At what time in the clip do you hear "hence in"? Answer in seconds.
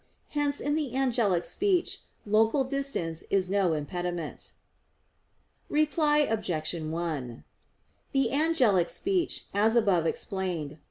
0.29-0.73